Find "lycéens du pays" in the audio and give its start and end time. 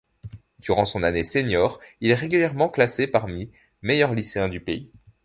4.15-4.89